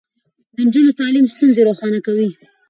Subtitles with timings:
[0.55, 2.29] د نجونو تعليم ستونزې روښانه کوي.